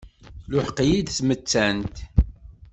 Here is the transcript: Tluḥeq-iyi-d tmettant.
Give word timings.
Tluḥeq-iyi-d 0.43 1.09
tmettant. 1.17 1.95